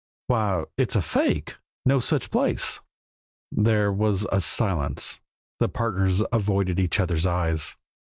"Why, 0.25 0.63
it's 0.77 0.95
a 0.95 1.01
fake 1.03 1.57
no 1.85 1.99
such 1.99 2.31
place." 2.31 2.79
There 3.51 3.93
was 3.93 4.25
a 4.31 4.41
silence; 4.41 5.19
the 5.59 5.69
partners 5.69 6.23
avoided 6.33 6.79
each 6.79 6.99
other's 6.99 7.27
eyes. 7.27 7.77